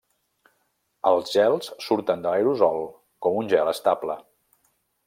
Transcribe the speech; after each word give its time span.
Els 1.09 1.29
gels 1.35 1.69
surten 1.89 2.25
de 2.25 2.33
l'aerosol 2.33 2.85
com 3.27 3.39
un 3.45 3.53
gel 3.57 3.75
estable. 3.79 4.19